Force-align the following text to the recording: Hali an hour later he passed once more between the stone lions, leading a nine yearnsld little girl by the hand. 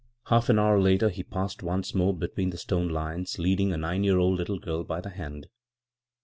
Hali 0.29 0.45
an 0.49 0.57
hour 0.57 0.79
later 0.81 1.09
he 1.09 1.21
passed 1.21 1.61
once 1.61 1.93
more 1.93 2.11
between 2.17 2.49
the 2.49 2.57
stone 2.57 2.87
lions, 2.89 3.37
leading 3.37 3.71
a 3.71 3.77
nine 3.77 4.01
yearnsld 4.01 4.35
little 4.37 4.57
girl 4.57 4.83
by 4.83 4.99
the 4.99 5.11
hand. 5.11 5.47